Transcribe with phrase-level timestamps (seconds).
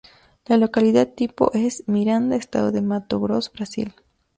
[0.47, 3.93] La localidad tipo es: Miranda, Estado de Mato Grosso, Brasil.